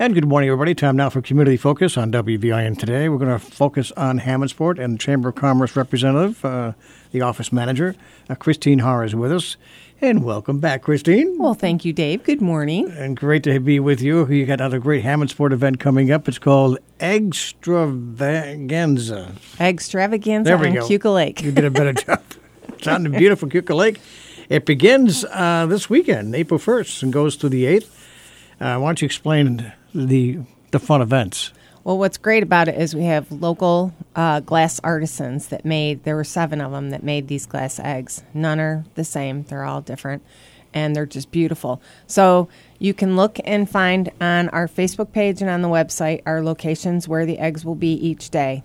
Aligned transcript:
And 0.00 0.14
good 0.14 0.28
morning, 0.28 0.48
everybody. 0.48 0.76
Time 0.76 0.94
now 0.94 1.10
for 1.10 1.20
Community 1.20 1.56
Focus 1.56 1.96
on 1.96 2.12
WVIN 2.12 2.78
today. 2.78 3.08
We're 3.08 3.18
going 3.18 3.36
to 3.36 3.44
focus 3.44 3.90
on 3.96 4.20
Hammondsport 4.20 4.78
and 4.78 5.00
Chamber 5.00 5.30
of 5.30 5.34
Commerce 5.34 5.74
representative, 5.74 6.44
uh, 6.44 6.74
the 7.10 7.22
office 7.22 7.52
manager, 7.52 7.96
uh, 8.30 8.36
Christine 8.36 8.78
Haar 8.78 9.04
is 9.04 9.16
with 9.16 9.32
us. 9.32 9.56
And 10.00 10.22
welcome 10.22 10.60
back, 10.60 10.82
Christine. 10.82 11.36
Well, 11.36 11.54
thank 11.54 11.84
you, 11.84 11.92
Dave. 11.92 12.22
Good 12.22 12.40
morning. 12.40 12.88
And 12.92 13.16
great 13.16 13.42
to 13.42 13.58
be 13.58 13.80
with 13.80 14.00
you. 14.00 14.24
You 14.28 14.46
got 14.46 14.60
another 14.60 14.78
great 14.78 15.02
Hammondsport 15.02 15.50
event 15.50 15.80
coming 15.80 16.12
up. 16.12 16.28
It's 16.28 16.38
called 16.38 16.78
Extravaganza. 17.00 19.32
Extravaganza 19.58 20.48
There 20.48 20.58
we 20.58 20.68
on 20.68 20.74
go. 20.74 20.86
Keuka 20.86 21.12
Lake. 21.12 21.42
You 21.42 21.50
did 21.50 21.64
a 21.64 21.72
better 21.72 21.92
job. 21.94 22.22
Sounding 22.80 23.14
beautiful, 23.14 23.48
Keuka 23.48 23.74
Lake. 23.74 24.00
It 24.48 24.64
begins 24.64 25.24
uh, 25.24 25.66
this 25.66 25.90
weekend, 25.90 26.36
April 26.36 26.60
1st, 26.60 27.02
and 27.02 27.12
goes 27.12 27.34
through 27.34 27.50
the 27.50 27.64
8th. 27.64 27.90
Uh, 28.60 28.78
why 28.78 28.88
don't 28.88 29.02
you 29.02 29.06
explain 29.06 29.72
the 29.94 30.40
the 30.70 30.78
fun 30.78 31.00
events? 31.00 31.52
Well, 31.84 31.96
what's 31.96 32.18
great 32.18 32.42
about 32.42 32.68
it 32.68 32.78
is 32.78 32.94
we 32.94 33.04
have 33.04 33.32
local 33.32 33.94
uh, 34.14 34.40
glass 34.40 34.78
artisans 34.80 35.46
that 35.48 35.64
made, 35.64 36.04
there 36.04 36.16
were 36.16 36.24
seven 36.24 36.60
of 36.60 36.72
them 36.72 36.90
that 36.90 37.02
made 37.02 37.28
these 37.28 37.46
glass 37.46 37.80
eggs. 37.80 38.22
None 38.34 38.60
are 38.60 38.84
the 38.94 39.04
same, 39.04 39.44
they're 39.44 39.64
all 39.64 39.80
different, 39.80 40.22
and 40.74 40.94
they're 40.94 41.06
just 41.06 41.30
beautiful. 41.30 41.80
So 42.06 42.50
you 42.78 42.92
can 42.92 43.16
look 43.16 43.38
and 43.42 43.70
find 43.70 44.10
on 44.20 44.50
our 44.50 44.68
Facebook 44.68 45.12
page 45.12 45.40
and 45.40 45.48
on 45.48 45.62
the 45.62 45.68
website 45.68 46.20
our 46.26 46.42
locations 46.42 47.08
where 47.08 47.24
the 47.24 47.38
eggs 47.38 47.64
will 47.64 47.74
be 47.74 47.94
each 47.94 48.28
day. 48.28 48.64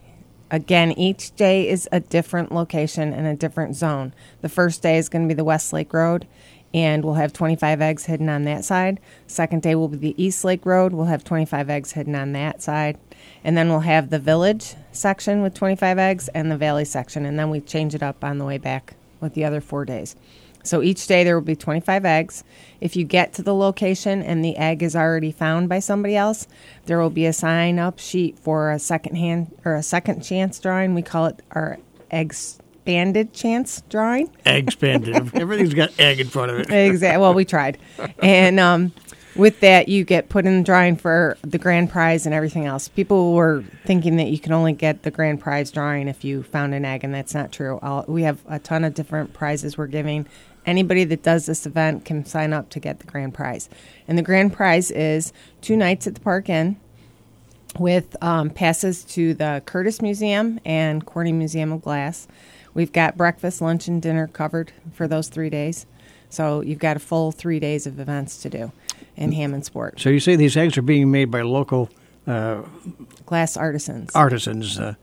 Again, 0.51 0.91
each 0.91 1.33
day 1.35 1.69
is 1.69 1.87
a 1.91 2.01
different 2.01 2.51
location 2.51 3.13
and 3.13 3.25
a 3.25 3.35
different 3.35 3.75
zone. 3.75 4.13
The 4.41 4.49
first 4.49 4.81
day 4.81 4.97
is 4.97 5.07
going 5.07 5.23
to 5.23 5.33
be 5.33 5.33
the 5.33 5.45
West 5.45 5.71
Lake 5.71 5.93
Road, 5.93 6.27
and 6.73 7.05
we'll 7.05 7.13
have 7.13 7.33
25 7.33 7.81
eggs 7.81 8.05
hidden 8.05 8.29
on 8.29 8.43
that 8.43 8.65
side. 8.65 8.99
Second 9.27 9.61
day 9.61 9.75
will 9.75 9.87
be 9.87 9.97
the 9.97 10.23
East 10.23 10.43
Lake 10.43 10.65
Road. 10.65 10.93
We'll 10.93 11.05
have 11.05 11.23
25 11.23 11.69
eggs 11.69 11.91
hidden 11.91 12.15
on 12.15 12.31
that 12.33 12.61
side. 12.61 12.97
And 13.43 13.55
then 13.55 13.69
we'll 13.69 13.81
have 13.81 14.09
the 14.09 14.19
village 14.19 14.75
section 14.91 15.41
with 15.41 15.53
25 15.53 15.99
eggs 15.99 16.29
and 16.29 16.51
the 16.51 16.57
valley 16.57 16.85
section. 16.85 17.25
And 17.25 17.37
then 17.37 17.49
we 17.49 17.59
change 17.61 17.93
it 17.93 18.01
up 18.01 18.23
on 18.23 18.39
the 18.39 18.45
way 18.45 18.57
back 18.57 18.95
with 19.19 19.33
the 19.35 19.45
other 19.45 19.61
four 19.61 19.85
days. 19.85 20.15
So 20.63 20.81
each 20.81 21.05
day 21.07 21.23
there 21.23 21.35
will 21.35 21.45
be 21.45 21.57
25 21.57 22.05
eggs. 22.05 22.43
If 22.79 22.95
you 22.95 23.03
get 23.03 23.33
to 23.33 23.43
the 23.43 23.53
location 23.53 24.23
and 24.23 24.43
the 24.43 24.55
egg 24.55 24.81
is 24.81 24.95
already 24.95 25.31
found 25.31 25.67
by 25.67 25.79
somebody 25.79 26.15
else, 26.15 26.47
there 26.85 26.99
will 26.99 27.09
be 27.09 27.25
a 27.25 27.33
sign 27.33 27.79
up 27.79 27.99
sheet 27.99 28.39
for 28.39 28.71
a 28.71 28.79
second 28.79 29.17
hand 29.17 29.53
or 29.65 29.75
a 29.75 29.83
second 29.83 30.21
chance 30.21 30.59
drawing. 30.59 30.95
We 30.95 31.01
call 31.01 31.25
it 31.25 31.41
our 31.51 31.79
expanded 32.83 33.31
chance 33.31 33.81
drawing. 33.87 34.29
Egg 34.45 34.65
expanded. 34.65 35.15
Everything's 35.33 35.73
got 35.73 35.97
egg 35.97 36.19
in 36.19 36.27
front 36.27 36.51
of 36.51 36.59
it. 36.59 36.69
Exactly. 36.69 37.21
Well, 37.21 37.33
we 37.33 37.45
tried, 37.45 37.77
and 38.21 38.59
um, 38.59 38.91
with 39.37 39.61
that, 39.61 39.87
you 39.87 40.03
get 40.03 40.27
put 40.27 40.45
in 40.45 40.57
the 40.57 40.63
drawing 40.65 40.97
for 40.97 41.37
the 41.43 41.57
grand 41.57 41.89
prize 41.89 42.25
and 42.25 42.35
everything 42.35 42.65
else. 42.65 42.89
People 42.89 43.33
were 43.35 43.63
thinking 43.85 44.17
that 44.17 44.27
you 44.27 44.37
can 44.37 44.51
only 44.51 44.73
get 44.73 45.03
the 45.03 45.11
grand 45.11 45.39
prize 45.39 45.71
drawing 45.71 46.09
if 46.09 46.25
you 46.25 46.43
found 46.43 46.73
an 46.73 46.83
egg, 46.83 47.05
and 47.05 47.13
that's 47.13 47.33
not 47.33 47.53
true. 47.53 47.79
All, 47.81 48.03
we 48.09 48.23
have 48.23 48.41
a 48.49 48.59
ton 48.59 48.83
of 48.83 48.93
different 48.93 49.33
prizes 49.33 49.77
we're 49.77 49.87
giving. 49.87 50.27
Anybody 50.65 51.05
that 51.05 51.23
does 51.23 51.45
this 51.45 51.65
event 51.65 52.03
can 52.03 52.25
sign 52.25 52.51
up 52.51 52.69
to 52.71 52.81
get 52.81 52.99
the 52.99 53.07
grand 53.07 53.33
prize, 53.33 53.69
and 54.09 54.17
the 54.17 54.23
grand 54.23 54.51
prize 54.51 54.91
is 54.91 55.31
two 55.61 55.77
nights 55.77 56.05
at 56.05 56.15
the 56.15 56.21
Park 56.21 56.49
Inn 56.49 56.75
with 57.79 58.15
um, 58.21 58.49
passes 58.49 59.03
to 59.03 59.33
the 59.33 59.61
Curtiss 59.65 60.01
Museum 60.01 60.59
and 60.65 61.05
Corning 61.05 61.37
Museum 61.37 61.71
of 61.71 61.81
Glass. 61.81 62.27
We've 62.73 62.91
got 62.91 63.17
breakfast, 63.17 63.61
lunch, 63.61 63.87
and 63.87 64.01
dinner 64.01 64.27
covered 64.27 64.71
for 64.93 65.07
those 65.07 65.27
three 65.27 65.49
days. 65.49 65.85
So 66.29 66.61
you've 66.61 66.79
got 66.79 66.97
a 66.97 66.99
full 66.99 67.31
three 67.31 67.59
days 67.59 67.85
of 67.85 67.99
events 67.99 68.41
to 68.41 68.49
do 68.49 68.71
in 69.15 69.31
Hammondsport. 69.31 69.99
So 69.99 70.09
you 70.09 70.19
say 70.19 70.35
these 70.35 70.57
eggs 70.57 70.77
are 70.77 70.81
being 70.81 71.11
made 71.11 71.29
by 71.29 71.41
local 71.43 71.89
uh, 72.25 72.63
Glass 73.25 73.55
artisans. 73.57 74.09
artisans. 74.15 74.79
Uh, 74.79 74.95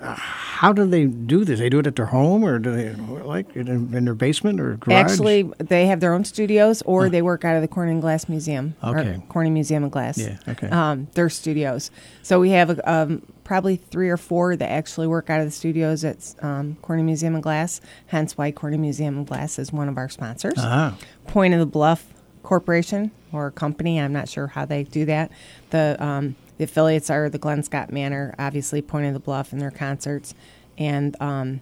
uh, 0.00 0.14
how 0.14 0.72
do 0.72 0.86
they 0.86 1.04
do 1.06 1.44
this? 1.44 1.58
They 1.58 1.68
do 1.68 1.78
it 1.78 1.86
at 1.86 1.96
their 1.96 2.06
home, 2.06 2.44
or 2.44 2.58
do 2.58 2.72
they 2.72 2.94
like 2.94 3.54
in, 3.56 3.68
in 3.68 4.04
their 4.04 4.14
basement 4.14 4.60
or 4.60 4.76
garage? 4.76 5.10
Actually, 5.10 5.42
they 5.58 5.86
have 5.86 6.00
their 6.00 6.12
own 6.14 6.24
studios, 6.24 6.82
or 6.82 7.08
they 7.08 7.22
work 7.22 7.44
out 7.44 7.56
of 7.56 7.62
the 7.62 7.68
Corning 7.68 8.00
Glass 8.00 8.28
Museum, 8.28 8.74
Okay. 8.82 9.08
or 9.16 9.22
Corning 9.28 9.54
Museum 9.54 9.84
of 9.84 9.90
Glass. 9.90 10.18
Yeah, 10.18 10.36
okay. 10.48 10.68
Um, 10.68 11.08
their 11.14 11.28
studios. 11.28 11.90
So 12.22 12.40
we 12.40 12.50
have 12.50 12.80
um, 12.84 13.22
probably 13.44 13.76
three 13.76 14.08
or 14.10 14.16
four 14.16 14.56
that 14.56 14.70
actually 14.70 15.06
work 15.06 15.30
out 15.30 15.40
of 15.40 15.46
the 15.46 15.52
studios 15.52 16.04
at 16.04 16.34
um, 16.42 16.76
Corning 16.82 17.06
Museum 17.06 17.34
of 17.34 17.42
Glass. 17.42 17.80
Hence, 18.06 18.36
why 18.36 18.50
Corning 18.50 18.80
Museum 18.80 19.18
of 19.18 19.26
Glass 19.26 19.58
is 19.58 19.72
one 19.72 19.88
of 19.88 19.96
our 19.96 20.08
sponsors. 20.08 20.54
Ah, 20.58 20.96
Point 21.26 21.54
of 21.54 21.60
the 21.60 21.66
Bluff 21.66 22.06
Corporation 22.42 23.10
or 23.32 23.50
company. 23.50 23.98
I'm 24.00 24.12
not 24.12 24.28
sure 24.28 24.48
how 24.48 24.64
they 24.64 24.82
do 24.84 25.04
that. 25.06 25.30
The 25.70 25.96
um, 25.98 26.36
the 26.58 26.64
affiliates 26.64 27.10
are 27.10 27.28
the 27.28 27.38
Glen 27.38 27.62
Scott 27.62 27.92
Manor, 27.92 28.34
obviously 28.38 28.82
Point 28.82 29.06
of 29.06 29.14
the 29.14 29.20
Bluff 29.20 29.52
and 29.52 29.60
their 29.60 29.70
concerts, 29.70 30.34
and 30.78 31.20
um, 31.20 31.60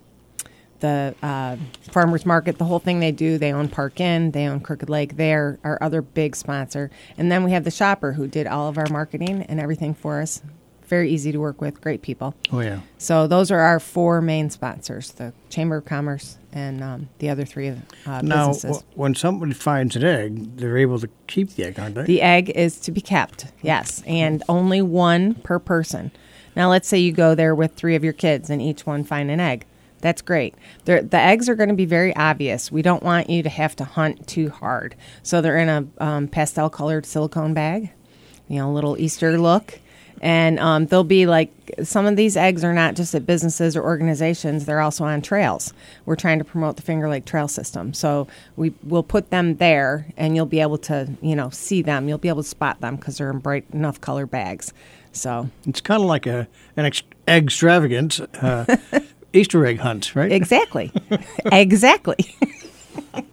the 0.82 1.14
uh, 1.22 1.56
farmers 1.90 2.26
market. 2.26 2.58
The 2.58 2.64
whole 2.64 2.78
thing 2.78 3.00
they 3.00 3.12
do. 3.12 3.38
They 3.38 3.52
own 3.52 3.68
Park 3.68 4.00
Inn. 4.00 4.32
They 4.32 4.46
own 4.46 4.60
Crooked 4.60 4.90
Lake. 4.90 5.16
They're 5.16 5.58
our 5.64 5.78
other 5.80 6.02
big 6.02 6.36
sponsor. 6.36 6.90
And 7.16 7.32
then 7.32 7.44
we 7.44 7.52
have 7.52 7.64
the 7.64 7.70
shopper 7.70 8.12
who 8.12 8.26
did 8.26 8.46
all 8.46 8.68
of 8.68 8.76
our 8.76 8.88
marketing 8.90 9.42
and 9.48 9.58
everything 9.58 9.94
for 9.94 10.20
us. 10.20 10.42
Very 10.92 11.08
easy 11.08 11.32
to 11.32 11.38
work 11.38 11.62
with. 11.62 11.80
Great 11.80 12.02
people. 12.02 12.34
oh 12.52 12.60
yeah. 12.60 12.80
So 12.98 13.26
those 13.26 13.50
are 13.50 13.60
our 13.60 13.80
four 13.80 14.20
main 14.20 14.50
sponsors: 14.50 15.12
the 15.12 15.32
Chamber 15.48 15.76
of 15.78 15.86
Commerce 15.86 16.36
and 16.52 16.84
um, 16.84 17.08
the 17.18 17.30
other 17.30 17.46
three 17.46 17.70
uh, 17.70 17.76
Now, 18.20 18.48
businesses. 18.48 18.76
w- 18.82 18.82
when 18.94 19.14
somebody 19.14 19.54
finds 19.54 19.96
an 19.96 20.04
egg, 20.04 20.58
they're 20.58 20.76
able 20.76 20.98
to 20.98 21.08
keep 21.26 21.54
the 21.54 21.64
egg, 21.64 21.80
aren't 21.80 21.94
they? 21.94 22.02
The 22.04 22.20
egg 22.20 22.50
is 22.50 22.78
to 22.80 22.90
be 22.92 23.00
kept, 23.00 23.46
yes, 23.62 24.02
and 24.06 24.42
only 24.50 24.82
one 24.82 25.32
per 25.36 25.58
person. 25.58 26.10
Now, 26.54 26.68
let's 26.68 26.88
say 26.88 26.98
you 26.98 27.12
go 27.12 27.34
there 27.34 27.54
with 27.54 27.72
three 27.74 27.96
of 27.96 28.04
your 28.04 28.12
kids 28.12 28.50
and 28.50 28.60
each 28.60 28.84
one 28.84 29.02
find 29.02 29.30
an 29.30 29.40
egg. 29.40 29.64
That's 30.02 30.20
great. 30.20 30.54
They're, 30.84 31.00
the 31.00 31.16
eggs 31.16 31.48
are 31.48 31.54
going 31.54 31.70
to 31.70 31.74
be 31.74 31.86
very 31.86 32.14
obvious. 32.16 32.70
We 32.70 32.82
don't 32.82 33.02
want 33.02 33.30
you 33.30 33.42
to 33.44 33.48
have 33.48 33.74
to 33.76 33.84
hunt 33.84 34.26
too 34.26 34.50
hard. 34.50 34.94
So 35.22 35.40
they're 35.40 35.56
in 35.56 35.70
a 35.70 36.04
um, 36.04 36.28
pastel 36.28 36.68
colored 36.68 37.06
silicone 37.06 37.54
bag, 37.54 37.92
you 38.46 38.58
know, 38.58 38.70
a 38.70 38.74
little 38.74 38.98
Easter 39.00 39.38
look. 39.38 39.78
And 40.24 40.60
um, 40.60 40.86
they'll 40.86 41.02
be 41.02 41.26
like 41.26 41.50
some 41.82 42.06
of 42.06 42.14
these 42.14 42.36
eggs 42.36 42.62
are 42.62 42.72
not 42.72 42.94
just 42.94 43.12
at 43.14 43.26
businesses 43.26 43.76
or 43.76 43.82
organizations; 43.82 44.66
they're 44.66 44.80
also 44.80 45.04
on 45.04 45.20
trails. 45.20 45.74
We're 46.06 46.14
trying 46.14 46.38
to 46.38 46.44
promote 46.44 46.76
the 46.76 46.82
Finger 46.82 47.08
Lake 47.08 47.24
Trail 47.24 47.48
System, 47.48 47.92
so 47.92 48.28
we 48.54 48.72
will 48.84 49.02
put 49.02 49.30
them 49.30 49.56
there, 49.56 50.06
and 50.16 50.36
you'll 50.36 50.46
be 50.46 50.60
able 50.60 50.78
to, 50.78 51.08
you 51.20 51.34
know, 51.34 51.50
see 51.50 51.82
them. 51.82 52.08
You'll 52.08 52.18
be 52.18 52.28
able 52.28 52.44
to 52.44 52.48
spot 52.48 52.80
them 52.80 52.94
because 52.96 53.18
they're 53.18 53.30
in 53.32 53.40
bright 53.40 53.64
enough 53.72 54.00
color 54.00 54.26
bags. 54.26 54.72
So 55.10 55.50
It's 55.66 55.80
kind 55.80 56.00
of 56.00 56.06
like 56.06 56.26
a 56.26 56.46
an 56.76 56.86
ex- 56.86 57.02
extravagant 57.26 58.20
uh, 58.40 58.64
Easter 59.32 59.66
egg 59.66 59.80
hunt, 59.80 60.14
right? 60.14 60.30
exactly, 60.30 60.92
exactly. 61.46 62.16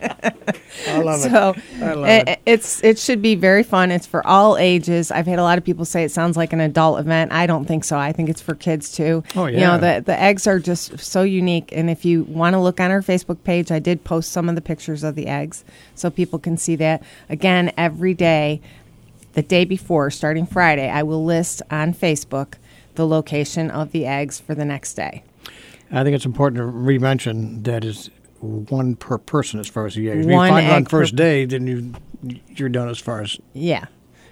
I 0.01 1.01
love 1.01 1.19
so 1.19 1.53
it. 1.55 1.83
I 1.83 1.93
love 1.93 2.05
i- 2.05 2.09
it. 2.19 2.27
Eh, 2.29 2.35
it's 2.45 2.83
it 2.83 2.97
should 2.97 3.21
be 3.21 3.35
very 3.35 3.63
fun. 3.63 3.91
It's 3.91 4.05
for 4.05 4.25
all 4.25 4.57
ages. 4.57 5.11
I've 5.11 5.27
had 5.27 5.39
a 5.39 5.43
lot 5.43 5.57
of 5.57 5.63
people 5.63 5.85
say 5.85 6.03
it 6.03 6.11
sounds 6.11 6.37
like 6.37 6.53
an 6.53 6.61
adult 6.61 6.99
event. 6.99 7.31
I 7.31 7.45
don't 7.47 7.65
think 7.65 7.83
so. 7.83 7.97
I 7.97 8.11
think 8.11 8.29
it's 8.29 8.41
for 8.41 8.55
kids 8.55 8.91
too. 8.91 9.23
Oh, 9.35 9.45
yeah. 9.47 9.57
You 9.59 9.65
know 9.65 9.77
the 9.77 10.01
the 10.05 10.19
eggs 10.19 10.47
are 10.47 10.59
just 10.59 10.99
so 10.99 11.23
unique. 11.23 11.71
And 11.73 11.89
if 11.89 12.05
you 12.05 12.23
want 12.23 12.53
to 12.53 12.59
look 12.59 12.79
on 12.79 12.91
our 12.91 13.01
Facebook 13.01 13.43
page, 13.43 13.71
I 13.71 13.79
did 13.79 14.03
post 14.03 14.31
some 14.31 14.47
of 14.49 14.55
the 14.55 14.61
pictures 14.61 15.03
of 15.03 15.15
the 15.15 15.27
eggs 15.27 15.63
so 15.95 16.09
people 16.09 16.39
can 16.39 16.57
see 16.57 16.75
that. 16.77 17.03
Again, 17.29 17.71
every 17.77 18.13
day, 18.13 18.61
the 19.33 19.41
day 19.43 19.65
before, 19.65 20.09
starting 20.11 20.45
Friday, 20.45 20.89
I 20.89 21.03
will 21.03 21.23
list 21.25 21.61
on 21.69 21.93
Facebook 21.93 22.53
the 22.95 23.05
location 23.07 23.69
of 23.69 23.91
the 23.91 24.05
eggs 24.05 24.39
for 24.39 24.55
the 24.55 24.65
next 24.65 24.93
day. 24.95 25.23
I 25.91 26.03
think 26.03 26.15
it's 26.15 26.25
important 26.25 26.57
to 26.57 26.65
re-mention 26.65 27.63
that 27.63 27.83
is 27.83 28.09
one 28.41 28.95
per 28.95 29.17
person 29.17 29.59
as 29.59 29.67
far 29.67 29.85
as 29.85 29.95
the 29.95 30.09
eggs. 30.09 30.25
If 30.25 30.31
One 30.31 30.47
you 30.47 30.53
find 30.53 30.65
it 30.65 30.69
on 30.71 30.77
egg 30.77 30.85
per- 30.85 30.99
first 31.01 31.15
day, 31.15 31.45
then 31.45 31.67
you 31.67 31.93
you're 32.55 32.69
done 32.69 32.89
as 32.89 32.99
far 32.99 33.21
as 33.21 33.37
Yeah, 33.53 33.85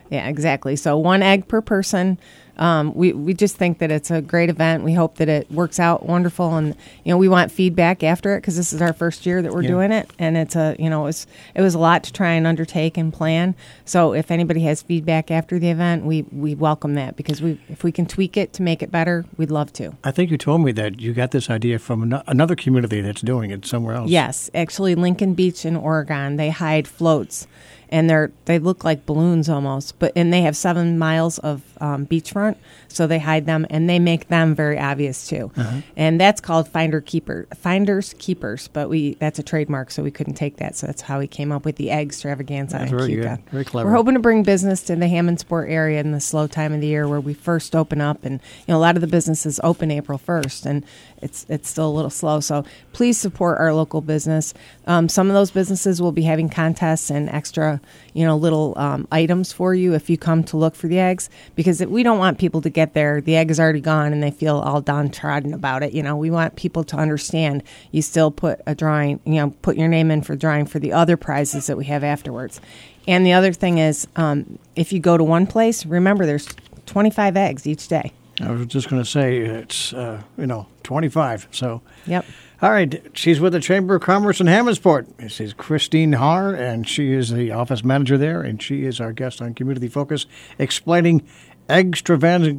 yeah, 0.10 0.28
exactly. 0.28 0.76
So 0.76 0.98
one 0.98 1.22
egg 1.22 1.48
per 1.48 1.62
person. 1.62 2.18
Um, 2.60 2.96
we 2.96 3.14
we 3.14 3.36
just 3.36 3.56
think 3.56 3.78
that 3.78 3.92
it's 3.92 4.10
a 4.10 4.20
great 4.20 4.50
event. 4.50 4.84
We 4.84 4.94
hope 4.94 5.18
that 5.18 5.30
it 5.30 5.52
works 5.52 5.80
out 5.80 6.08
wonderful, 6.08 6.56
and 6.56 6.76
you 7.04 7.12
know 7.12 7.18
we 7.20 7.30
want 7.30 7.52
feedback 7.52 8.02
after 8.04 8.36
it 8.36 8.42
because 8.42 8.58
this 8.58 8.74
is 8.74 8.82
our 8.82 8.94
first 8.94 9.28
year 9.28 9.44
that 9.44 9.54
we're 9.54 9.62
Yeah. 9.62 9.68
doing 9.68 9.92
it, 9.92 10.10
and 10.18 10.36
it's 10.36 10.56
a 10.56 10.76
you 10.80 10.90
know 10.90 11.06
it's 11.06 11.28
it 11.54 11.62
was 11.62 11.76
a 11.76 11.80
lot 11.80 12.04
to 12.06 12.12
try 12.14 12.32
and 12.32 12.48
undertake 12.48 12.98
and 12.98 13.14
plan. 13.14 13.54
So 13.86 14.14
if 14.16 14.32
anybody 14.32 14.62
has 14.62 14.82
feedback 14.82 15.30
after 15.30 15.60
the 15.60 15.70
event, 15.70 16.04
we 16.04 16.24
we 16.32 16.56
welcome 16.56 16.96
that 16.96 17.16
because 17.16 17.44
we 17.44 17.60
if 17.70 17.84
we 17.84 17.92
can 17.92 18.08
tweak 18.08 18.36
it 18.38 18.54
to 18.54 18.64
make 18.64 18.82
it 18.82 18.90
better, 18.90 19.24
we'd 19.38 19.52
love 19.52 19.72
to. 19.74 19.96
I 20.04 20.10
think 20.10 20.32
you 20.32 20.38
told 20.40 20.62
me 20.62 20.72
that 20.72 21.00
you 21.00 21.14
got 21.14 21.30
this 21.30 21.52
idea 21.52 21.78
from 21.78 22.12
another 22.26 22.56
community 22.56 23.02
that's 23.02 23.22
doing 23.22 23.52
it 23.52 23.68
somewhere 23.68 23.94
else. 23.94 24.10
Yes, 24.10 24.50
actually, 24.56 24.96
Lincoln 24.96 25.36
Beach 25.36 25.64
in 25.64 25.76
Oregon, 25.76 26.38
they 26.38 26.50
hide 26.50 26.88
floats 26.88 27.46
and 27.90 28.10
they're 28.10 28.32
they 28.46 28.60
look 28.60 28.84
like 28.84 29.06
balloons 29.06 29.50
almost. 29.50 30.00
But 30.00 30.14
and 30.16 30.32
they 30.32 30.42
have 30.42 30.56
seven 30.56 30.98
miles 30.98 31.38
of 31.40 31.62
um, 31.80 32.06
beachfront, 32.06 32.58
so 32.88 33.08
they 33.08 33.20
hide 33.20 33.46
them 33.46 33.66
and 33.70 33.90
they 33.90 34.00
make 34.00 34.28
them 34.28 34.56
very 34.56 34.80
obvious 34.80 35.28
too. 35.28 35.52
Uh-huh. 35.56 35.82
And 35.96 36.20
that's 36.20 36.42
called 36.42 36.68
finder 36.68 37.02
keeper, 37.02 37.48
finders 37.56 38.14
keepers. 38.20 38.68
But 38.68 38.90
we 38.90 39.16
that's 39.16 39.40
a 39.40 39.44
trademark, 39.44 39.92
so 39.92 40.04
we 40.04 40.12
couldn't 40.12 40.36
take 40.36 40.58
that. 40.58 40.76
So 40.76 40.88
that's 40.88 41.02
how 41.02 41.20
we 41.20 41.28
came 41.28 41.52
up 41.52 41.66
with 41.66 41.76
the 41.76 41.92
egg 41.92 42.08
extravaganza. 42.08 42.80
That's 42.80 42.92
very 42.92 43.16
good. 43.16 43.40
Very 43.52 43.66
clever. 43.66 43.90
We're 43.90 43.96
hoping 43.96 44.16
to 44.16 44.20
bring 44.20 44.44
business 44.44 44.82
to 44.84 44.96
the 44.96 45.06
Hammondsport 45.06 45.70
area 45.70 46.00
in 46.00 46.12
the 46.12 46.22
slow 46.22 46.48
time 46.48 46.74
of 46.74 46.82
the 46.82 46.88
year 46.88 47.08
where 47.08 47.22
we 47.22 47.34
first 47.34 47.76
open 47.76 48.02
up, 48.02 48.24
and 48.24 48.40
you 48.68 48.74
know 48.74 48.78
a 48.78 48.80
lot 48.80 48.96
of 48.96 49.02
the 49.02 49.08
businesses 49.08 49.60
open 49.64 49.92
April 49.92 50.18
first, 50.18 50.66
and 50.66 50.84
it's 51.22 51.46
it's 51.50 51.70
still 51.70 51.90
a 51.90 51.92
little 51.92 52.10
slow. 52.10 52.40
So 52.40 52.66
please 52.94 53.18
support 53.18 53.60
our 53.60 53.74
local 53.74 54.02
business. 54.02 54.54
Um, 54.86 55.10
some 55.10 55.28
of 55.30 55.34
those 55.34 55.52
businesses 55.52 56.02
will 56.02 56.12
be 56.12 56.24
having 56.24 56.50
contests 56.50 57.10
and 57.10 57.30
extra, 57.30 57.77
you 58.14 58.26
know, 58.26 58.36
little 58.36 58.74
um, 58.78 59.08
items 59.12 59.52
for 59.52 59.74
you 59.74 59.94
if 59.94 60.10
you 60.10 60.18
come 60.18 60.44
to 60.46 60.58
look 60.58 60.76
for 60.76 60.88
the 60.88 61.00
eggs, 61.00 61.30
because 61.56 61.86
we 61.86 62.04
don't 62.04 62.20
want 62.20 62.40
people 62.40 62.62
to 62.62 62.70
get 62.70 62.94
there, 62.94 63.22
the 63.22 63.36
egg 63.36 63.52
is 63.52 63.60
already 63.60 63.82
gone, 63.82 64.14
and 64.14 64.22
they 64.22 64.32
feel 64.32 64.58
all 64.58 64.82
downtrodden 64.82 65.54
about 65.54 65.84
it. 65.84 65.94
You 65.94 66.04
know, 66.04 66.16
we 66.16 66.30
want 66.30 66.56
people 66.56 66.84
to 66.86 66.98
understand 66.98 67.64
you 67.92 68.02
still 68.02 68.32
put 68.32 68.62
a 68.66 68.76
drawing, 68.76 69.20
you 69.26 69.36
know, 69.36 69.52
put 69.62 69.78
your 69.78 69.88
name 69.88 70.12
in 70.12 70.22
for 70.22 70.36
drawing 70.36 70.66
for 70.66 70.80
the 70.80 70.94
other 70.94 71.18
prizes 71.18 71.68
that 71.68 71.78
we 71.78 71.86
have 71.86 72.04
afterwards. 72.04 72.62
And 73.08 73.26
the 73.26 73.34
other 73.34 73.54
thing 73.54 73.78
is, 73.78 74.08
um, 74.18 74.60
if 74.76 74.92
you 74.92 75.00
go 75.00 75.18
to 75.18 75.24
one 75.24 75.48
place, 75.48 75.86
remember 75.86 76.26
there's 76.26 76.48
25 76.88 77.38
eggs 77.38 77.66
each 77.66 77.88
day. 77.88 78.12
I 78.42 78.52
was 78.52 78.68
just 78.68 78.90
going 78.90 79.02
to 79.02 79.10
say 79.10 79.38
it's 79.38 79.94
uh, 79.94 80.22
you 80.38 80.46
know 80.46 80.68
25. 80.88 81.50
So 81.52 81.82
Yep. 82.06 82.26
all 82.62 82.72
right, 82.72 83.02
she's 83.14 83.42
with 83.42 83.52
the 83.54 83.60
Chamber 83.60 83.96
of 83.96 84.02
Commerce 84.02 84.40
in 84.40 84.48
Hammondsport. 84.48 85.18
This 85.18 85.42
is 85.42 85.52
Christine 85.54 86.14
Haar, 86.14 86.56
and 86.56 86.88
she 86.88 87.12
is 87.12 87.30
the 87.30 87.52
office 87.52 87.84
manager 87.84 88.18
there, 88.18 88.42
and 88.42 88.62
she 88.64 88.86
is 88.86 89.02
our 89.02 89.12
guest 89.12 89.42
on 89.42 89.54
Community 89.54 89.90
Focus, 89.90 90.26
explaining 90.58 91.28
extravaganza. 91.70 92.56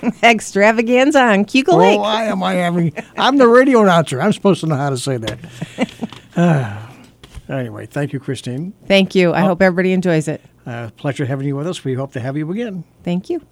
Extravaganza 0.22 1.20
on 1.20 1.44
Keuka 1.44 1.70
Oh, 1.72 1.98
why 1.98 2.24
am 2.26 2.40
I 2.42 2.54
having? 2.54 2.92
I'm 3.16 3.36
the 3.36 3.48
radio 3.48 3.82
announcer. 3.82 4.22
I'm 4.22 4.32
supposed 4.32 4.60
to 4.60 4.66
know 4.68 4.76
how 4.76 4.90
to 4.90 4.96
say 4.96 5.16
that. 5.16 5.38
Ah. 6.36 6.88
anyway, 7.48 7.84
thank 7.86 8.12
you, 8.12 8.20
Christine. 8.20 8.72
Thank 8.86 9.16
you. 9.16 9.32
I 9.34 9.40
hope 9.40 9.60
everybody 9.60 9.92
enjoys 9.92 10.28
it. 10.28 10.40
Uh, 10.64 10.90
pleasure 10.96 11.26
having 11.26 11.48
you 11.48 11.56
with 11.56 11.66
us. 11.66 11.82
We 11.84 11.94
hope 11.94 12.12
to 12.12 12.20
have 12.20 12.36
you 12.36 12.48
again. 12.52 12.84
Thank 13.02 13.28
you. 13.28 13.44